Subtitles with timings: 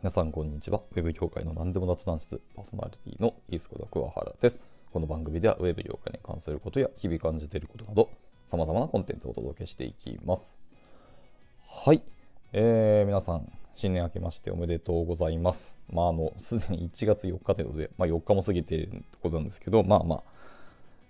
[0.00, 0.80] 皆さんこんにちは。
[0.92, 4.60] ウェブ業界の何でも雑談室パーソナリティのイースコダ桑原です。
[4.92, 8.08] この番組ではウェブ業界に関することや日々感じていることなど
[8.48, 10.54] 様々なコンテンツをお届けしていきます。
[11.66, 12.04] はい。
[12.52, 15.74] えー、皆さん、新年明けましておめでとうございます。
[15.90, 20.24] まあ、あの、すでに1月4日ということで、まあ、4日も過ぎていることなんですけど、まあまあ、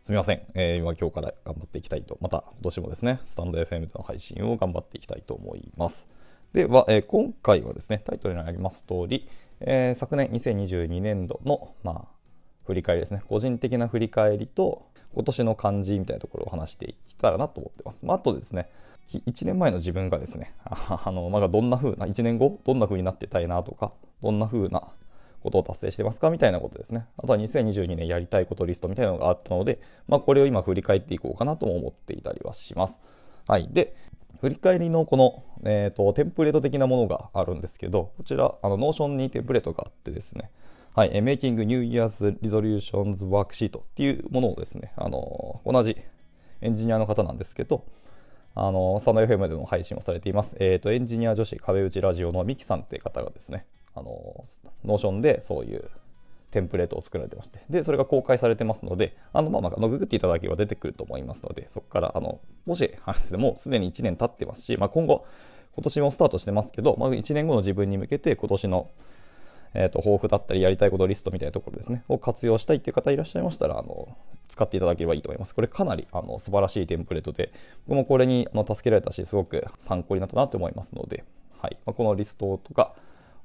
[0.04, 0.40] すみません。
[0.54, 6.06] えー、今今日から頑張っていきたいと、また今年もですね、スタンド FM での配信を頑張っていきたいと思います。
[6.52, 9.28] では、えー今回はですね、タイトルにあります通り、
[9.60, 12.18] えー昨年2022年度の、まあ、
[12.64, 18.04] 振り返りですね、個人的な振り返りと、今年の漢字みたいなところを話していけたらなと思ってます。
[18.04, 18.70] まあ、あとですね、
[19.12, 23.92] 1年前の自分がですね、 あの、まあ、どんな風な、1年後、どんな風になってたいなとか、
[24.22, 24.88] どんな風な
[25.42, 27.06] ことを達成してますかみたいなことですね。
[27.18, 33.00] あとは2022年やりたいことリストみたいなのがあったので、まあ、これを今振り返っていこうかなとも思っていたりはします。
[33.46, 33.68] はい。
[33.70, 33.94] で、
[34.40, 40.50] 振り返りのこの、えー、とテンプレート的なものがあるんですけど、こちら、あの、 Notion にテンプレートがあってですね、
[40.94, 45.96] はい、えー Making New Year's Resolutions Worksheet っていうものをですね、あの同じ
[46.60, 47.84] エンジニアの方なんですけど、
[48.54, 54.44] あのスタンド FM での配信をされています、えー、とエンジニア女子壁打ちラジオのミキさんっていう方がですね、あの
[54.84, 55.90] Notion でそういう
[56.50, 62.90] テンプレートを作られてまして、で、それが公開されてますので、あの、まあ、まあ、のググっていただければ出てくると思いますので、そこから、あの、もし、
[63.32, 65.26] もうすでに1年経ってますし、まあ、今後、
[65.74, 68.90] 今年もスタートしてますけど、まあ、1年後の自分に向けて、今年の、
[69.74, 74.16] えー、と抱負だったりやりたいことリストみたいなところですねを活用したいっていう方いらっしゃいましたらあの
[74.48, 75.54] 使っていただければいいと思います。
[75.54, 77.52] これかなりあの素晴らしいテンプレートで
[77.86, 81.24] 僕もこれにあの助けられたしすごく参考になったなと思いますので、
[81.60, 81.76] はい。
[81.84, 82.94] まあ、このリストとか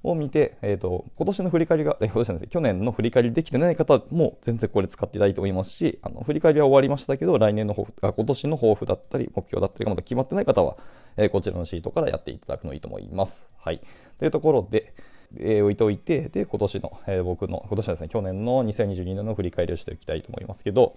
[0.04, 10.76] を見て、えー、と今年の振り返りが、え今年なんです去年の振り返りできてない方も全然これ使っていただいてもいますし、あの振り返りは終わりましたけど、来年の抱負あ今年の抱負だったり、目標だったりがまだ決まってない方は、
[11.18, 13.42] えーこちらのシートからやっていただくのいいと思います。
[13.58, 13.82] はい。
[14.20, 14.94] というところで、
[15.40, 20.96] えー置いておいて、で、今年の、えー僕の、今年ですね、去年の2022年の振り返りをしていきたいと思いますけど、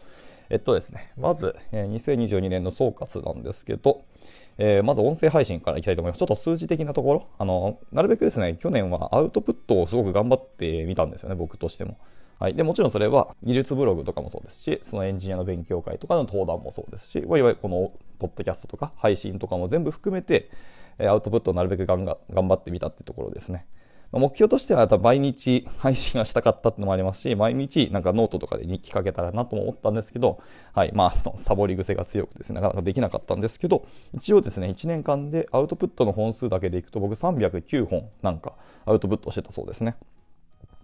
[0.49, 4.05] えっとですね、まず、えー2022年の総括なんですけど、
[4.59, 6.19] えーまず音声配信からいきたいと思います。
[6.19, 11.97] ちょっと数字的なところ、あの、なるべくですね、去年はアウトプットをすごく頑張ってみたんですよね、僕としても。
[12.39, 20.50] はい、でもちろんそれは技術ブログとかもそうですし、そのエンジニアの勉強会とかの登壇もそうですし、いわゆるこのポッドキャストとか配信とかも全部含めて、
[20.99, 23.66] アウトプットをなるべくがんが頑張ってみたっていうところですね。
[24.12, 30.41] 目標としては毎日配信はしたかったってのもありますし、毎日なんかノートとかで日記かけたらなと思ったんですけど、
[30.72, 39.97] はい、まあ、サボり癖が強くですね、なかなかできなかったんですけど、一応ですね、1年間でアウトプットの本数だけでいくと僕309本なんかアウトプットしてたそうですね。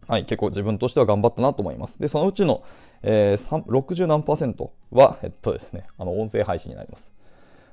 [0.09, 1.99] はい、結構自分としては頑張ったなと思います。
[1.99, 2.65] で、そのうちの、
[3.03, 7.11] えー、60何パーセントは、えっとですね、あの、音声配信になります。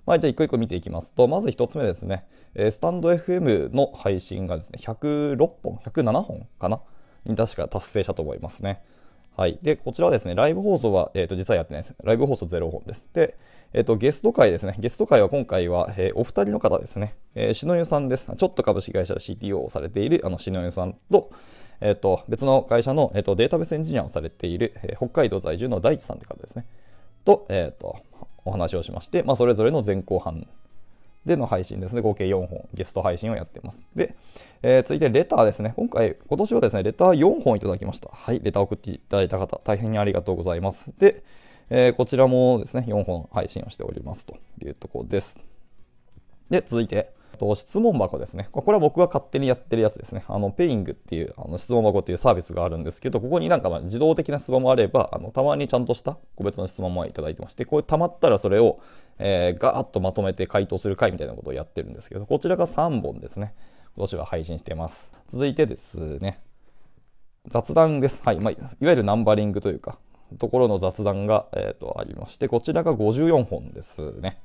[0.06, 6.82] まあ、じゃあ一個一個見ていきますと、まず一つ目ですね、えスタンド FM の配信がですね、106本、107本かな？
[7.26, 8.82] に確か達成したと思いますね。
[9.36, 9.60] はい。
[9.62, 11.96] で、こちらはですね、ライブ放送は、えっ、と、実はやってないです。
[12.04, 13.08] ライブ放送0本です。
[13.14, 13.38] で、
[13.74, 14.76] えっ、と、ゲスト会ですね。
[14.80, 17.16] ゲスト会は今回は、えーお二人の方ですね。
[17.36, 18.30] えー、篠湯さんです。
[18.36, 21.32] ちょっと株式会社 CTO をされている、あの、篠湯さんと、
[21.80, 26.66] えっ、と、別の会社の、えっ、と、データベースエンジニアをされている、え北海道在住の大地さんって方ですね。
[27.24, 27.96] と、えっ、と、
[28.50, 30.48] お話をしまして、まあ、それぞれの前後半
[31.26, 33.86] での配信ですね、合計4本、ゲスト配信をやってます。
[33.96, 34.16] で、
[34.62, 35.74] えー続いてレターですね。
[35.76, 38.10] 今回、今年はですね、レター4本いただきました。
[38.12, 40.92] はい、レター送っていただいた方、大変にありがとうございます。
[40.98, 41.24] で、
[41.70, 45.40] えーこちらもですね、4本配信をしておりますというところです。
[46.50, 48.50] で、続いて、と質問箱ですね。
[48.52, 50.24] これは僕が勝手にやってるやつですね。
[50.28, 58.80] あの、ペイングっていうあの質問箱っていうサービスがあるんですけど、ここになんかま自動的な質問もあれば、あのたまにちゃんとした個別の質問もいただいてまして、これ溜まったらそれを、
[59.18, 63.54] えーガーッとまとめて回答する回みたいなことをやってるんですけど、こちらが3本ですね。
[63.96, 65.10] 今年は配信してます。
[65.30, 66.42] 続いてですね、
[67.48, 68.22] 雑談です。
[68.24, 68.40] はい。
[68.40, 69.98] まあ、いわゆるナンバリングというか、
[70.38, 74.40] ところの雑談が、えー、とありまして、こちらが54本ですね。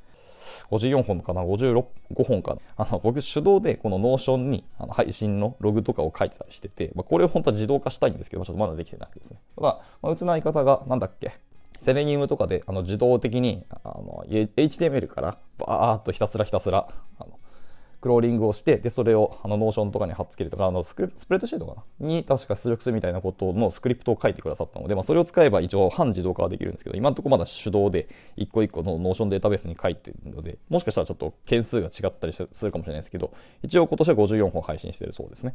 [0.70, 1.84] 54本かな、56
[2.14, 2.60] 5本かな。
[2.76, 9.38] あの僕、手動でこの Notion にあの配信のログとかを書いてたりしてて、まあ、これを本当は自動化したいんですけど、ちょっとまだできてないですね。
[9.56, 11.38] ただ、まあ、うちの相方が、なんだっけ、
[11.78, 16.88] Selenium とかであの自動的にあの HTML からバーっとひたすらひたすら
[17.18, 17.38] あの
[18.04, 22.06] クローリングをして、で、それをあの Notion とかに貼っつけるとか、あのスプレッドシートかな？
[22.06, 35.54] に確か出力するみたいなことのスクリプトを書いてくださったので、まあ、それを使えば一応半自動化はできるんですけど、今のところまだ手動で一個一個の Notion データベースに書いてるので、もしかしたらちょっと件数が違ったりするかもしれないですけど、一応今年は54本配信してるそうですね。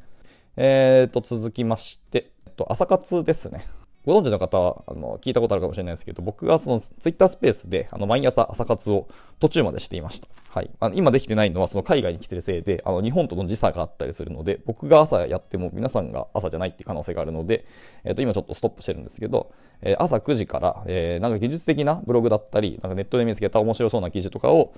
[0.58, 3.68] えーと、続きまして、えっと、朝活ですね。
[4.06, 9.08] ご存知の方はあの聞いたことあるかもしれないですけど、僕がそのツイッタースペースであの毎朝朝活を
[9.40, 10.28] 途中までしていました。
[10.50, 10.72] はい。
[10.80, 17.66] あの今できてないのはその海外に来てるせいで、あの日本との時差があったりするので、僕が朝やっても皆さんが朝じゃないっていう可能性があるので、
[18.06, 19.52] え、ー、と今ちょっとストップしてるんですけど、
[19.82, 24.74] えー、朝9時から、えー、なんか技術的なブログだったり、なんかネットで見つけた面白そうな記事とかを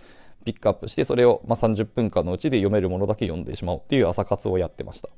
[0.45, 5.09] ピックアップして、それをま30分間のうちで読めるものだけ読んでしまおうっていう朝活をやってました。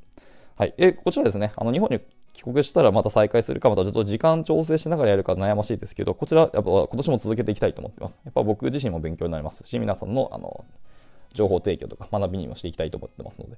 [0.55, 0.73] はい。
[0.77, 2.00] え、こちらですね、あの日本に
[2.33, 8.19] 帰国したらまた再開するか、またちょっと時間調整しながらやるか悩ましいですけど、こちら、やっぱ今年も続けていきたいと思ってます。
[8.25, 10.65] やっぱ僕自身も勉強になりますし、皆さんのあの
[11.33, 13.57] 情報提供とか学びにもしていきたいと思ってますので。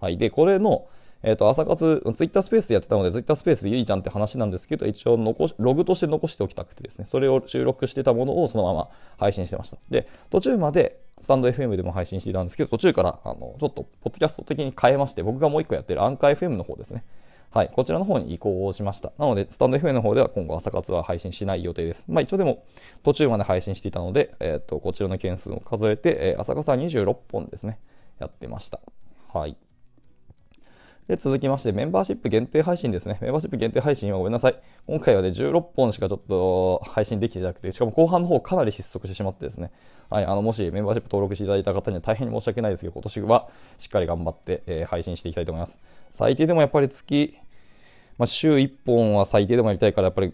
[0.00, 0.18] はい。
[0.18, 0.86] で、これの、
[1.22, 8.88] えっ、ー、と、朝活、ツイッタースペースでやってたので、ツイッタースペースでいいじゃんって話なんですけど、一応残し、ログとして残しておきたくてですね、それを収録してたものをそのまま
[9.18, 9.78] 配信してました。
[9.88, 17.02] で、途中まで、スタンド FM でも配信していたんですけど、途中から、あの、ちょっと、ポッドキャスト的に変えまして、僕がもう一個やってるアンカー FM の方ですね。
[17.50, 19.12] はい、こちらの方に移行をしました。
[19.18, 22.04] なので、スタンド FM の方では今後朝活は配信しない予定です。
[22.08, 22.64] まあ一応でも
[23.02, 27.78] 途中まで配信していたので、えっ、ー、と、こちらの件数を数えて、えー、朝活は26本ですね、
[28.18, 28.80] やってました。
[29.32, 29.56] はい。
[31.08, 33.18] で、続きまして、メンバーシップ限定配信ですね。
[33.20, 34.60] メンバーシップ限定配信はごめんなさい。
[34.88, 39.70] 今回はね、16本しかちょっと配信できてなくて、しかも後半の方かなり失速してしまってですね。
[40.10, 43.48] はい、あの、もしメンバーシップ登録していただいた方には大変申し訳ないですけど、今年は
[43.78, 45.78] しっかり頑張って、えー、配信していきたいと思います。
[46.16, 47.36] 最低でもやっぱり月、
[48.18, 50.32] まあ、週1本は最低でもやりたいから、やっぱり、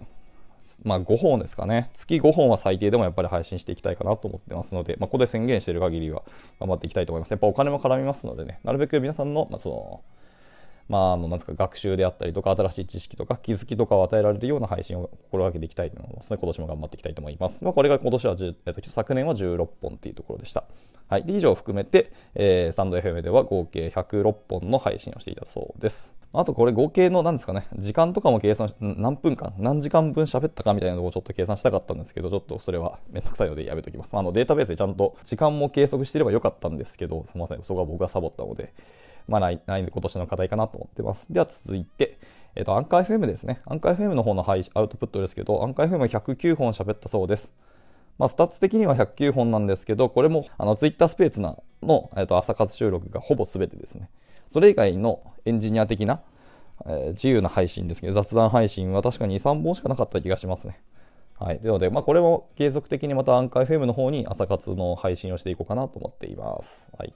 [0.84, 1.90] まあ、5本ですかね。
[1.92, 6.22] 月5本は最低でもやっぱり配信していきたいかなと思ってますので、まあ、ここで宣言している限りは
[6.60, 7.30] 頑張っていきたいと思います。
[7.30, 10.00] やっぱお金も絡みますのでね、なるべく皆さんの、まあ、その、
[10.88, 16.38] まあ、あの、なんか、学習であったりとか、新しい知識とか、気づきとかを与えられるような配信を心がけていきたいと思いますね。
[16.40, 17.64] 今年も頑張っていきたいと思います。
[17.64, 20.64] まあ、これが今年は、えっと、昨年は16本っていうところでした。
[21.08, 21.24] はい。
[21.26, 26.14] 以上を含めて、えー、スタンド FM では合計106本の配信をしていたそうです。
[26.34, 34.16] あとこれ合計の何ですかね、時間とかも計算し、何分間、何時間分喋ったかみたいなのをちょっと計算したかったんですけど、ちょっとそれはめんどくさいのでやめときます。
[34.16, 38.72] あのデータベースでちゃんと時間も計測してればよかったんですけど、すみません、そこは僕がサボったので、
[39.28, 41.26] まあない、で今年の課題かなと思ってます。
[41.30, 42.18] では続いて、
[42.54, 43.60] えっ、ー、と、アンカー FM ですね。
[43.66, 47.50] アンカー FM の方の配アウトプットですけど、アンカー FM は109本喋ったそうです。
[48.18, 51.62] まあ、 stats 的には109本なんですけど、これも、あの、ツイッタースペースの、
[52.16, 54.10] えっ、ー、と、朝活収録がほぼ全てですね。
[54.48, 56.20] それ以外のエンジニア的な、
[56.84, 60.80] えー、自由な配信ですけど、雑談配信は確かに2、3本しかなかった気がしますね。
[61.38, 61.60] はい。
[61.62, 66.84] なので、まあ、これも継続的にまたアンカー FM の方に朝活の配信をしていこうかなと思っています。
[66.98, 67.14] はい。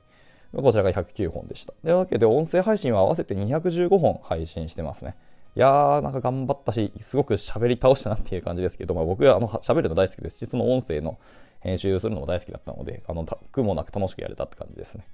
[0.54, 1.72] こちらが109本でした。
[1.72, 5.14] というわけで、音声配信は合わせて215本配信してますね。
[5.56, 11.18] いやー、なんか頑張ったし、すごく喋り倒したなっていう感じですけど、まあ、僕はあの喋るの大好きですし、その音声の
[11.60, 15.06] 編集するのも大好きだったので、あの苦もなく楽しくやれたって感じですね。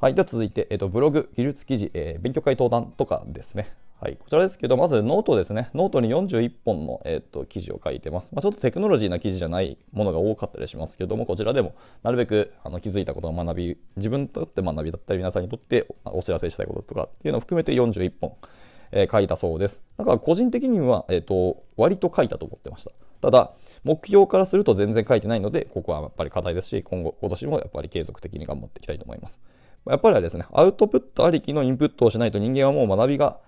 [0.00, 0.14] はい。
[0.14, 3.68] では続いて、えっ、と、ブログ、技術記事、えー、勉強会登壇とかですね。
[3.98, 4.18] はい。
[4.18, 5.70] こちらですけど、まずノートですね。
[5.72, 8.28] ノートに41本の、えっ、と、記事を書いてます。
[8.34, 18.34] まあ、ちょっとテクノロジーな記事じゃないものが多かったりしますけども、こちらでもなるべくあの気づいたことを学び、自分にとって学びだったり、皆さんにとってお知らせしたいこととかっていうのを含めて41本、
[18.92, 19.80] えー、書いたそうです。
[19.96, 22.90] だから個人的には、えっ、と、割と書いたと思ってました。
[23.22, 23.52] ただ、
[23.82, 29.40] 目標からすると全然書いてないので、ここはやっぱり課題ですし、今後、今年もやっぱり継続的に頑張っていきたいと思います。
[29.86, 33.38] やっぱりですね、アウトプットありきのインプットをしないと人間はもう学びが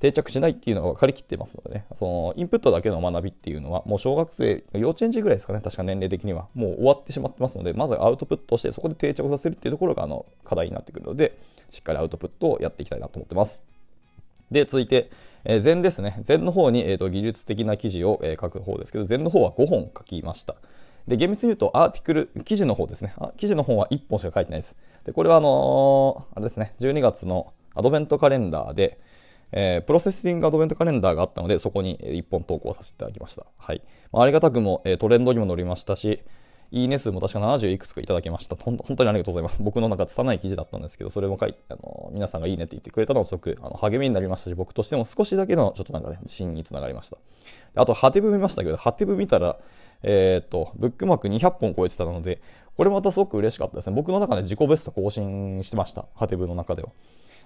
[0.00, 11.38] 定着しないっていうのが分かりきってますのでね、そのインプットだけの学びっていうのは、もう小学生、幼稚園児ぐらいですかね、確か年齢的には、もう終わってしまってますので、まずアウトプットして、そこで定着させるっていうところがあの課題になってくるので、
[11.70, 13.62] しっかりアウトプットをやっていきたいなと思ってます。
[14.50, 15.10] で、続いて、
[15.44, 16.20] えー、 Zenn ですね。
[16.22, 20.56] Zenn の方に、えーと、技術的な記事を、えー、書く方ですけど、 Zenn の方は5本書きました。
[21.08, 23.14] で、厳密に言うと、 article、記事の方ですね。
[23.18, 24.74] あ記事の方は1本しか書いてないです。
[25.04, 28.98] で、これはあのー、あれですね、12月のアドベントカレンダーで、
[29.56, 33.46] えー、 Processing アドベントカレンダーがあったので、そこに1本投稿させていただきました。
[33.56, 33.82] はい。
[34.12, 36.24] まあ、ありがたくも、えー、トレンドにも乗りましたし、
[36.72, 38.56] いいね数も確か70いくつかいただきました。
[38.56, 39.62] 本当にありがとうございます。
[39.62, 47.18] 僕のなんか拙い記事だったんですけど、それも書い、あの皆さんがいいねって言ってくれたのはすごくあの励みになりましたし、僕としても少しだけのちょっとなんかね、自信につながりました。
[47.76, 49.56] あと、ハテブ見ましたけど、ハテブ見たら、
[50.02, 52.42] えっ、と、ブックマーク200本超えてたので、
[52.76, 53.94] これまたすごく嬉しかったですね。
[53.94, 56.06] 僕の中で自己ベスト更新してました。
[56.16, 56.88] ハテブの中では。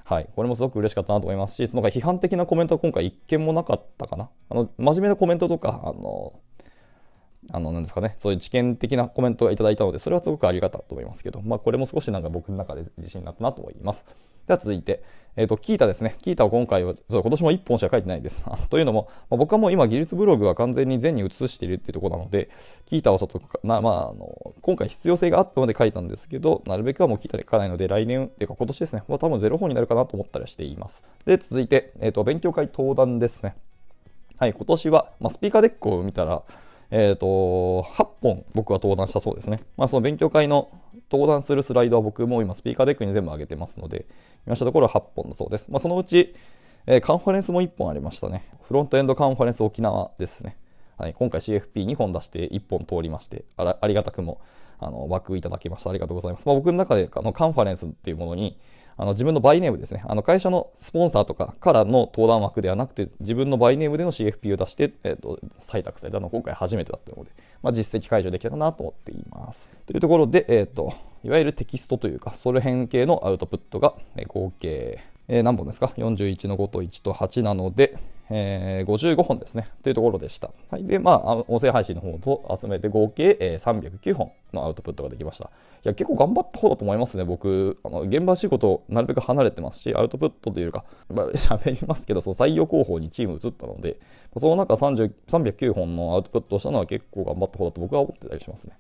[0.09, 0.29] はい。
[0.35, 4.31] これもすごく嬉しかったなと思いますし、その批判的なコメントは今回一件もなかったかな。
[4.49, 6.33] あの、真面目なコメントとか、あの、
[7.51, 14.05] あの、なんですかね、そういう知見的なコメントをいただいたので、それはすごくありがたと思いますけど、まあ、これも少しなんか僕の中で自信になったなと思います。
[14.47, 15.03] では続いて、
[15.37, 16.17] えっ、ー、と、キータですね。
[16.23, 18.45] キータを今回は、そう今年も1本しか書いてないです。
[18.71, 22.49] というのも、まあ、僕はもう今技術ブログは完全に全に移しているっていうところなので、
[22.87, 31.07] キータはちょっと、なまあ、あの、今回必要性があったので書いたんですけど、なるべくはもうキータで書かないので、来年、っていうか今年ですね、まあ、多分ゼロ本になるかなと思ったりしています。
[31.25, 33.55] で、続いて、えっ、ー、と、勉強会登壇ですね。
[34.39, 36.43] はい、今年は、まあ、 Speaker Deck を見たら、
[36.91, 39.61] えっ、ー、と、8本僕は登壇したそうですね。
[39.77, 40.71] まあ、その勉強会の
[41.11, 44.07] 登壇するスライドは僕も今 Speaker Deck に全部上げてますので、
[44.47, 45.71] 見ましたところ8本だそうです。
[45.71, 46.35] まあ、そのうち、
[46.87, 48.45] えー、カンファレンスも1本ありましたね。
[48.67, 50.57] フロントエンドカンファレンス沖縄ですね。
[50.97, 54.41] はい、今回 CFP2 本出して1本通りましてありがたくも
[54.81, 55.91] あの枠いただきました。
[55.91, 56.47] ありがとうございます。
[56.47, 58.59] まあ、僕の中であのカンファレンスっていうものに
[59.01, 60.03] あの自分の by name ですね。
[60.07, 67.31] あの会社のスポンサーとかからの登壇枠ではなくて、自分の by name での CFP を出して、えーと、採択されたのが今回初めてだったので、
[67.63, 69.71] まあ、実績解除できたかなと思っています。
[69.87, 73.95] というところで、えーと、いわゆるテキストというか、それ変形のアウトプットが、
[74.27, 77.99] 合計、えー、何本ですか ?41 の5と1と8なので、
[78.31, 79.69] えー、55本ですね。
[79.83, 80.51] というところでした。
[80.71, 80.85] はい。
[80.85, 85.47] で、まあ、音声配信の方と集めて合計、えー、309本のアウトプットができました。
[85.47, 85.49] い
[85.85, 87.25] や、結構頑張った方だと思いますね。
[87.25, 93.99] 僕、あの現場仕事、なるべく離れてますし、アウトプットというか、まあ、 喋りますけど、その採用広報にチーム移ったので、
[94.37, 98.77] その中30 309本のアウトプットをしたのは結構頑張った方だと僕は思ってたりしますね。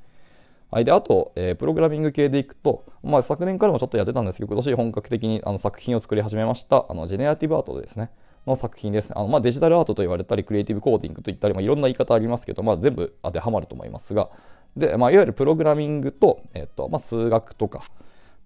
[0.70, 8.10] はい、であと、えー、プログラミング系でいくと、まあ、昨年からもちょっとやってたんですけど、今年本格的にあの作品を作り始めました、あのジェネラティブアートですね。
[8.46, 9.12] の作品です。
[9.14, 14.30] あのまあ、デジタルアートと言われたり、クリエイティブコーディングといったり、まあ、いろんな言い方ありますけど、まあ、全部当てはまると思いますが、
[14.76, 17.84] でまあ、いわゆるプログラミングと,、えっとまあ、数学とか、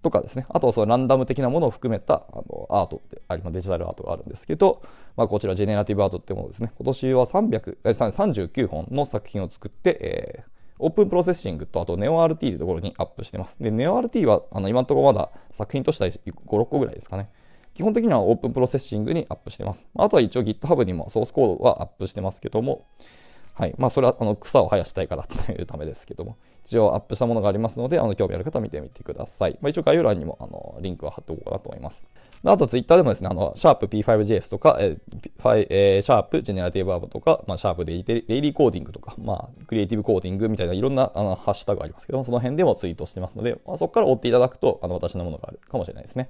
[0.01, 4.81] とかですね、あとそのランダム的なものを含めたあのアートってあり、まデジタルアートがあるんですけど、
[5.15, 13.55] まあ、こちら generative art ってものですね、今年は300 39本の作品を作って、えー、 OpenProcessing とあと NeoRT というところにアップしてます。
[13.59, 17.29] で、NeoRT はあの今のところまだ作品としては5、6個ぐらいですかね。
[17.73, 19.87] 基本的には OpenProcessing にアップしてます。
[19.95, 22.85] あとは一応 GitHub にもソースコードはアップしてますけども、
[23.53, 23.75] はい。
[23.77, 29.57] まあ、それはあの草を生やしたいからというためですけども、一応アップしたものがありますので、あの興味ある方は見てみてください。
[29.61, 32.05] まあ、一応概要欄にもあのリンクは貼っておこうかなと思います。
[32.45, 46.29] あと、ツイッターでもですね、あの、シャープ P5JS とか、えー、えー、シャープ generative art とか、まあ、シャープデイ daily coding とか、まあ、 creative coding みたいないろんなあのハッシュタグがありますけども、その辺でもツイートしてますので、まあ、そこから追っていただくと、あの、私のものがあるかもしれないですね。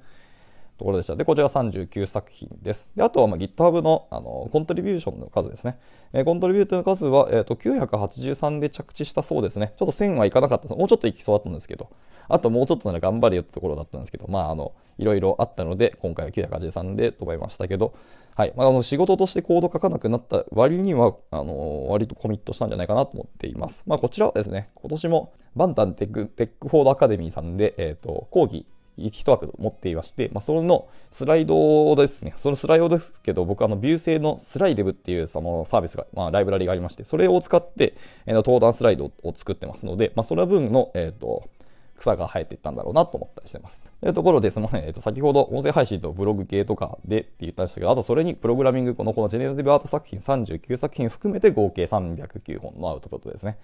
[0.83, 1.15] ところでした。
[1.15, 2.89] で、こちら39作品です。
[2.93, 5.79] で、あとはまあ GitHub のあの contribution の数ですね。
[6.11, 9.73] えー、 contribute の数は、えーと、983で着地したそうですね。
[9.79, 11.89] ちょっと1000はいかなかったもうちょっといきそうだったんですけど、
[12.27, 17.93] あともうちょっとなら頑張れよってところだったんですけど、まあ、あの、いろいろあったので、今回は983でと思いましたけど、
[18.35, 18.53] はい。
[18.57, 23.83] まあ、あの仕事としてコード書かなくなった割には、あの割とコミットしたんじゃないかなと思っています。
[23.85, 28.65] まあ、こちらはですね、今年もバンタンテックテックフォードアカデミーさんで、えっ、ー、と、講義
[28.97, 32.33] 一枠持っていまして、まあ、そのスライドですね。
[32.37, 37.95] そのスライドですけど、僕あのビュー製のスライデブっていうそのサービスが、まあ、ライブラリがありまして、それを使って、
[38.25, 41.49] えー、登壇スライドを作ってますので、まあ、それ分の、えっ、ー、と、
[41.97, 43.81] 草が生えていったんだろうなと思ったりしてます。
[44.01, 53.57] というところで、その、えー、と先ほど音声配信とブログ系とかでって言ったんですけど、あとそれにプログラミング、このこのジェネラティブアート作品39作品含めて合計309本のアウトプットですね。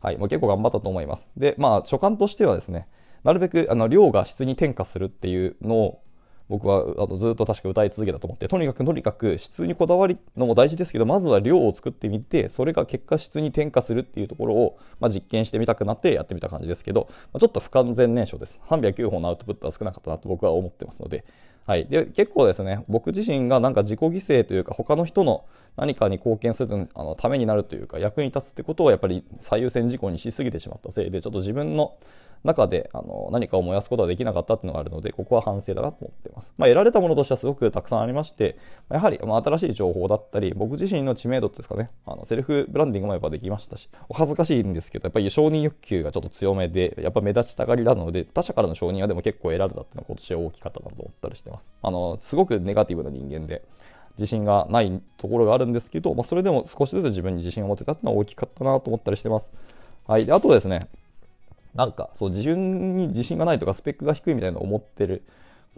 [0.00, 1.26] はい、もう結構頑張ったと思います。
[1.36, 2.86] で、まあ、所感としてはですね、
[3.26, 6.02] なるべくあの量が質に転化するっていうのを
[6.48, 18.60] 僕はあとずっと確か歌い続けたと思ってとにかくとにかく質にこだわりのも大事ですけどまずは量を作ってみてそれが結果質に転化するっていうところを、まあ、実験してみたくなってやってみた感じですけど、まあ、ちょっと不完全燃焼です。
[18.68, 21.24] 309本のアウトプットは少なかったなと僕は思ってますので。
[21.66, 31.96] はい、で結構ですね僕自身がなんか自己犠牲というか他の人の何かに貢献するあのためになるというか役に立つってことをやっぱり最優先事項にしすぎてしまったせいでちょっと自分の
[32.44, 36.52] 中であの何かを燃やすことができなかったっていうのがあるので、ここは反省だなと思っています。
[36.56, 38.56] まあ、得られたものとしてはすごくたくさんありまして、
[38.90, 51.68] やはり、まあ、新しい情報だったり、僕自身の知名度ですかね、あのセルフブランディングもやっぱできましたし、お恥ずかしいんですけど、やっぱり承認欲求がちょっと強めで、やっぱ目立ちたがりなので、他者からの承認はでも結構得られたっていうのは今年は大きかったなと思ったりしてます。
[51.82, 53.62] あの、すごくネガティブな人間で、
[54.18, 59.50] 自信がないところがあるんですけど、まあ、それでも少しずつ自分に自信を持てたっていうのは大きかったなと思ったりしてます。
[60.06, 60.26] はい。
[60.26, 60.88] で、あとですね、
[61.76, 65.22] なんかそう自分に自信がないとかスペックが低いみたいなのを思ってる。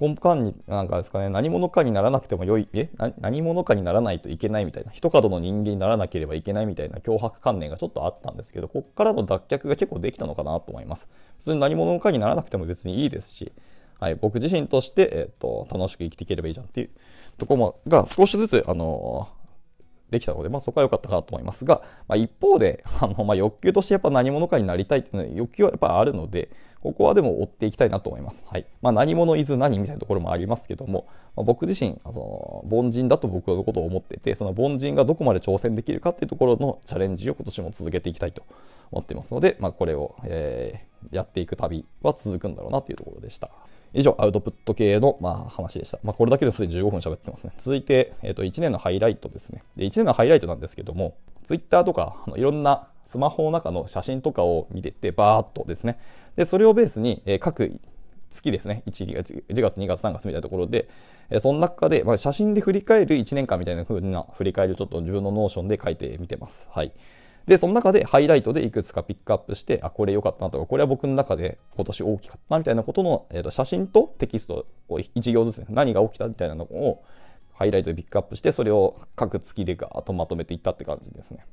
[0.01, 2.69] 根幹になんかですかね何者かにならなくても良い。
[2.73, 2.89] え？
[3.19, 4.93] 何者かにならないといけないみたいな。
[4.93, 6.99] 一角の人間にならなければいけないみたいな。
[6.99, 11.09] 脅迫観念がちょっとあったんですけどここからの脱却が結構できたのかなと思います。
[11.39, 13.51] 普通に何者かにならなくても別にいいですし、
[13.99, 16.91] はい、僕自身として、えーと、楽しく生きていければいいじゃんっていう
[17.37, 19.29] ところもが少しずつ、あの
[20.11, 26.49] できたので、まあ、そこは良かったかなと思いますが、まあ、一方で、あのまあ、欲求としてやっぱ何者かになりたいっていうのは欲求はやっぱあるので、
[26.83, 28.43] ここはでも追っていきたいなと思います。
[28.47, 28.67] はい。
[28.83, 31.07] まあ、何者いず何みたいなところもありますけども、
[31.37, 38.43] まあ、僕自身、その、凡人だと僕のことを思ってて、その凡人がどこまで挑戦できるかっていうところのチャレンジを今年も続けていきたいと
[38.93, 43.51] 思っていますので、まあ、これを、えー、やっていく旅は続くんだろうなというところでした。
[43.95, 45.99] 以上、アウトプット系の、まあ、話でした。
[46.03, 47.53] まあ、これだけですでに15分喋ってますね。
[47.59, 49.63] 続いて、え、ー、と、1年のハイライトですね。
[49.77, 55.99] で、1年のハイライトなんですけども、Twitter とか、あのいろんなスマホの中の写真とかを見てて、バーっとですね。
[56.37, 57.81] で、それをベースに、え、各
[58.31, 60.89] 月ですね、1月、1月、2月、3月みたいなところで、
[61.31, 66.67] え、その中で、まあ、写真で振り返る1年間みたいな風な振り返りをちょっと自分の Notion で書いてみてます。
[66.71, 66.93] はい。
[67.47, 77.03] で、その中でハイライトでいくつかピックアップして、あ、これ良かったなとか、これは僕の中で今年大きかったなみたいなことの、えー、と写真とテキストを1行ずつね、何が起きたみたいなのを
[77.55, 81.47] ハイライトでピックアップして、それを各月でガーッとまとめていったって感じですね。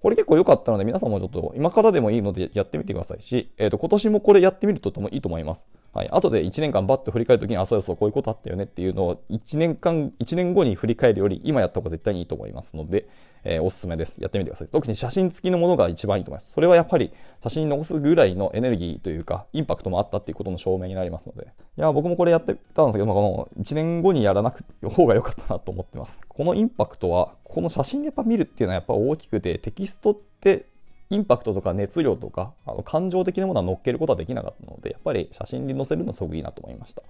[0.00, 5.66] これ結構良かったので、皆さんもちょっと今からでもいいのでやってみてくださいし、えっ、ー、と、今年もこれやってみるととてもいいと思います。
[5.92, 6.08] はい。
[6.10, 13.08] 後で1年間バッと振り返るときに、あ、そうそう、こういうことあったよねっていうのを1年間、1年後に振り返るより、今やった方が絶対にいいと思いますので、
[13.44, 14.16] えー、おすすめです。
[14.18, 14.68] やってみてください。
[14.68, 16.52] 特に写真付きのものが一番いいと思います。
[16.52, 21.48] それはやっぱり写真に残すぐらいのエネルギーというか、インパクトもあったっていうことの証明になりますので。
[21.76, 26.18] いや、僕もこれやってたんですけど、まあ、この1年後にやらなく方が良かったなと思ってます。
[26.28, 30.66] このインパクトは、この写真でやっぱ見るっていうのはやっぱ大きくて、テキストって
[31.10, 37.02] インパクトとか熱量とかあの感情的なものは乗っけることはできなかったので、やっぱり写真に載せるのすごくいいなと思いました。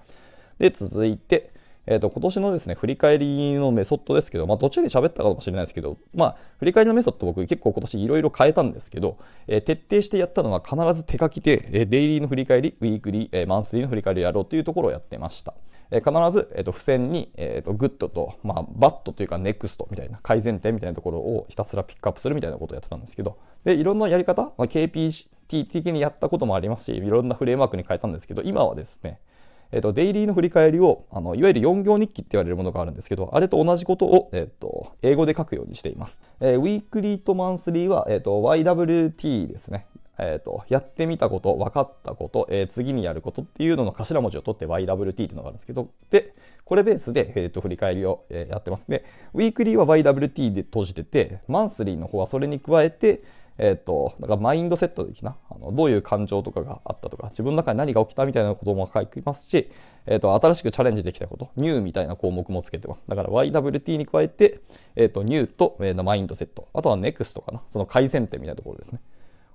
[0.59, 1.51] で、続いて、
[1.91, 9.17] えーと、今年のですね、振り返りのメソッドですけど、まあ、途中で喋ったかもしれないですけど、まあ、振り返りのメソッド僕結構今年いろいろ変えたんですけど、
[9.47, 15.55] えー、徹底してやったのは必ず手書きで、えー、デイリーの振り返り、ウィークリー、えー、マンスリーの振り返りをやろうというところをやってました。
[15.91, 25.27] えー、必ず、えーと、付箋に、えーと、 good と、まあ、 bad というか next みたいな改善点みたいなところをひたすらピックアップするみたいなことをやってたんですけどでいろんなやり方、まあ、KPT
[25.71, 29.19] 的にやったこともありますしいろんなフレームワークに変えたんですけど今はですね
[29.71, 36.21] えっ、ー、と、デイリーの振り返りを、あの、いわゆる4行日記って言われるものがあるんですけど、あれと同じことを、えっ、ー、と、英語で書くようにしています。
[36.41, 39.87] えー、ウィークリーとマンスリーは、えっ、と、YWT ですね。
[40.19, 46.35] えーと、やってみたこと、分かったこと、えー、次にやることっていうのの頭文字を取って YWT っていうのがあるんですけど、で、
[46.65, 48.87] これベースで、えーと、振り返りを、え、やってます。
[48.89, 53.23] で、ウィークリーは YWT で閉じてて、マンスリーの方はそれに加えて、
[53.59, 59.71] えっ、ー、と、だからマインドセット的な、あのどういう感情とかがあったとか、自分の中に何が起きたみたいなことも書きますし、
[60.07, 63.05] えっ、ー、と、新しくチャレンジできたこと、 new みたいな項目もつけてます。
[63.09, 64.61] だから YWT に加えて、
[64.97, 69.01] えっ、ー、と、 new と、えー、マインドセット、あとは NEXT かな、その改善点みたいなところですね。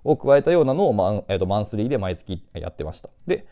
[0.03, 3.09] を加えたようなのをマン,、えー、とマンスリーで毎月やってました。
[3.25, 3.45] で、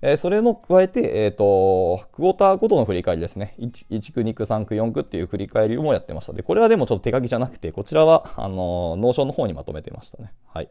[0.00, 3.54] えー、それの加えて、えっ、ー、と、クォーターごとの振り返りですね。
[3.58, 6.32] 1, 1Q、2Q、3Q、4Q っていう振り返りもやってました。
[6.32, 10.32] で、これはでもちょっと手書きじゃなくて、こちらは、あの、 Notion の方にまとめてましたね。
[10.46, 10.70] はい。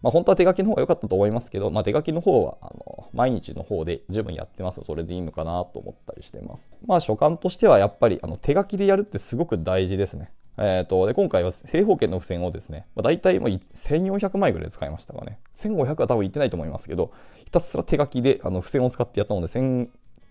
[0.00, 4.80] まあ、本当は手書きの方が良かったと思いますけど、まあ、手書きの方は、あの、毎日の方で十分やってます。
[4.84, 6.66] それでいいのかなと思ったりしてます。
[6.86, 10.32] まあ、所感としてはやっぱり、あの、手書きでやるってすごく大事ですね。
[10.58, 15.38] えーと、で今回は正方形の付箋をですね、まあ、大体もう1400枚ぐらい使いましたかね。
[15.56, 17.12] 1500は多分いってないと思いますけど、
[17.52, 19.88] ひたすら手書きであの付箋を使ってやったので、1000、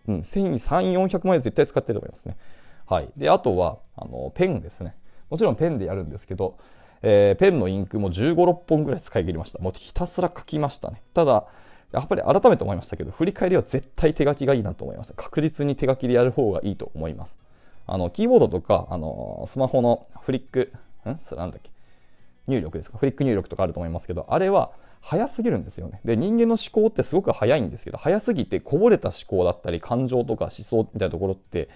[0.08, 2.36] うん、1300、400枚絶対使ってると思いますね。
[2.88, 3.10] はい。
[3.16, 4.96] で、あとは、あの、ペンですね。
[5.30, 6.58] もちろんペンでやるんですけど、
[7.04, 9.60] えー、ペンのインクも15、6本ぐらい使い切りました。
[9.60, 11.04] もうひたすら書きましたね。
[11.14, 11.46] ただ、
[11.92, 15.14] やっぱり改めて思いましたけど、振り返りは絶対手書きがいいなと思いました。
[15.14, 17.38] 確実に手書きでやる方がいいと思います。
[17.86, 20.74] あの、キーボードとか、あの、スマホのフリック、
[21.06, 21.38] ん？
[21.38, 21.70] なんだっけ？
[22.48, 22.98] 入力ですか？
[22.98, 26.00] フリック入力とかあると思いますけど、あれは早すぎるんですよね。
[26.06, 31.70] で、人間の思考ってすごく早いんですけど、早すぎてこぼれた思考だったり、感情とか思想みたいなところって、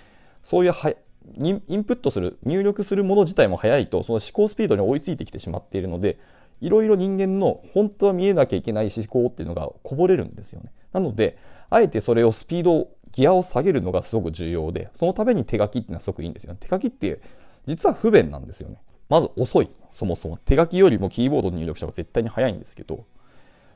[0.43, 0.93] そういうは
[1.37, 6.19] インプットする、入力するもの自体も早いと、その思考スピードに追いついてきてしまっているので、
[6.61, 10.71] いろいろ人間の本当は見えなきゃいけない思考っていうのがこぼれるんですよね。
[10.93, 11.37] なので、
[11.69, 16.57] あえてそれをスピードギアを下げるのがすごく重要で、そのために手書きっていうのはすごくいいんですよね。
[16.59, 17.19] 手書きって
[17.65, 18.77] 実は不便なんですよね。
[19.09, 20.37] まず遅い、そもそも。
[20.45, 23.05] 手書きよりもキーボード入力した方が絶対に早いんですけど、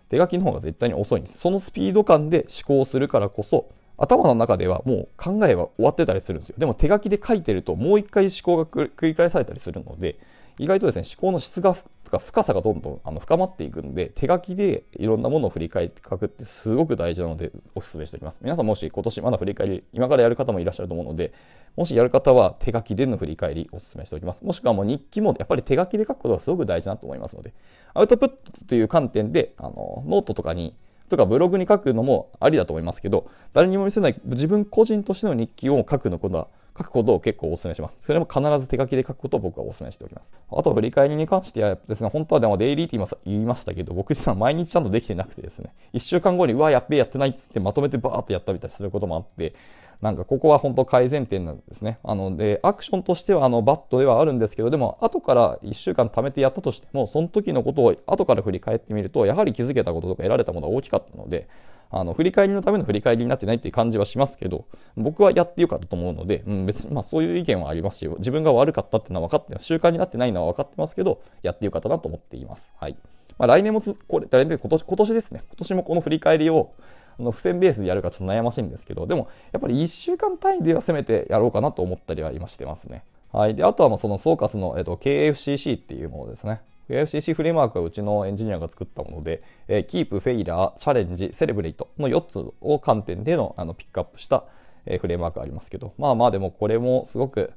[0.10, 1.38] 手書きの方が絶対に遅いんです。
[1.38, 6.56] そのスピード感で思考するからこそ、頭の中ではもう考えは終わってたりするんですよ。
[6.58, 10.18] でも手書きで書いてるともう一回思考が繰り返されたりするので、
[10.60, 18.40] 意外とですね、思考の質が深さがどんどんあの深まっていくんで、手書きでいろんなものを振り返って書くってすごく大事なのでお勧めしておきます。
[18.42, 21.34] 皆さんもし今年まだ振り返り、今からやる方もいらっしゃると思うので、
[21.78, 24.44] もしやる方は手書きでの振り返りお勧めしておきます。
[24.44, 27.54] もしくはもう日記もやっぱり手書きで書くことがすごく大事だと思いますので、
[27.94, 30.76] アウトプットという観点で、あの、ノートとかに
[31.08, 36.48] とかブログに書くのもありだと思いますけど、誰にも見せない自分個人としての日記を書くのことは
[36.80, 38.00] 書くことを結構お勧めします。
[38.02, 40.32] それも必ず手書きで書くことを僕はお勧めしておきます。
[40.50, 49.54] あと、振り返りに関してはですね、本当はでもデイリーって言いましたけど、僕実は毎日ちゃんとできてなくてですね、1週間後に、うわ、やっべえ、やってないってまとめてバーってやったみたいすることもあって、
[50.02, 52.00] なんかここは本当改善点なんですね。
[52.04, 61.50] あので、アクションとしてはあのバットではあるんですけど、でも後から1週間貯めてやったとしても、その時のことを後から振り返ってみると、やはり気づけたこととか得られたものが大きかったので、
[61.92, 72.72] あの振り返りのための振り返りになってないっていう感じはしますけど、僕はやってよかったと思うので、うん、別にまあそういう意見はありますし、自分が悪かったっていうのは分かって習慣になってないのは分かってますけど、やってよかったなと思っています。
[72.80, 72.96] はい。
[73.38, 75.42] まあ、来年もつ、これ、来年今年、今年ですね。
[75.48, 76.74] 今年もこの振り返りを、
[77.20, 83.04] あの付箋ベースでやるかちょっと悩ましいんですけど、でもやっぱり1週間単位ではせめてやろうかなと思ったりは今してますね。
[83.32, 83.56] はい。
[83.56, 86.62] で、あとはその総括の、えっと、KFCC っていうものですね。
[86.90, 94.46] FCC フレームワークはうちのエンジニアが作ったもので、えー、 keep、failure、challenge、celebrate の4つを観点でのあのピックアップした、
[94.86, 97.54] えー、フレームワークありますけど、まあまあでもこれもすごく、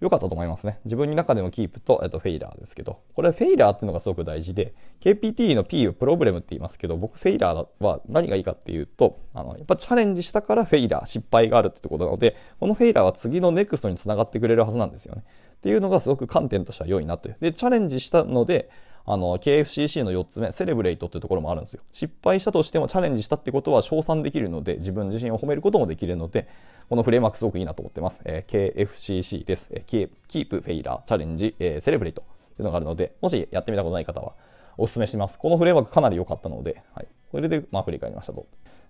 [0.00, 0.78] 良かったと思いますね。
[0.84, 15.24] 自分の中でもキープと、えっと、 failure ですけど、これ failure っていうのがすごく大事で、KPT の P をプロブレムって言いますけど、僕 failure は何がいいかっていうと、あの、やっぱチャレンジしたから failure、失敗があるってことなので、この failure は次の next につながってくれるはずなんですよね。
[15.58, 17.36] っていうのがすごく観点としては良いなという。
[17.40, 18.70] で、チャレンジしたので、
[19.04, 21.80] あの、KFCC の4つ目、 celebrate っていうところもあるんですよ。
[21.92, 26.46] 失敗したとしてもチャレンジしたってことは称賛できるので、自分自身を褒めることもできるので、
[26.88, 28.20] このフレームワークすごくいいなと思ってます。
[28.24, 29.66] えー、KFCC です。
[29.70, 32.24] えー、 keep、failure、challenge、えー、 celebrate っ
[32.56, 34.34] ていうのがあるので、もしやってみたことない方は
[34.76, 35.38] お勧めします。
[35.38, 37.08] このフレームワークかなり良かったので、はい。
[37.32, 38.46] これで、まあ、振り返りましたと。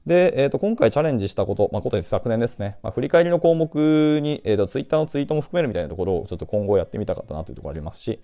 [0.09, 8.19] で、えー、と今回チャレンジしたこと、まあ、ことに昨年ですね、まあ、振り返りの項目に、えー、とツイッターのツイートも含めるみたいなところをちょっと今後やってみたかったなというところありますし、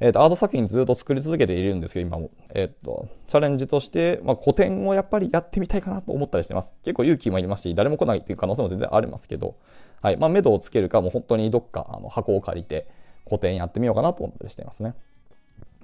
[0.00, 2.30] えー、とアート作品ずっと作り続けているんですけど、今も。
[2.50, 6.70] えっ、ー、と、チャレンジとして、まあ、古典をやっぱりやってみたいかなと思ったりしてます。
[6.84, 9.56] 結構勇気もいりますし、誰も来ないっていう可能性も全然ありますけど、
[10.02, 10.18] はい。
[10.18, 12.86] まあ、目処をつけるか、もう本当にどっかあの箱を借りて、
[13.26, 14.94] 古典やってみようかなと思ったりしていますね。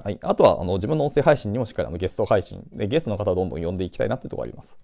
[0.02, 0.18] はい。
[0.22, 4.76] あとは、あの、自分の音声配信にもしっかりあのゲスト配信で、ゲストの方をどんどん呼んでいきたいなっていうところがあります。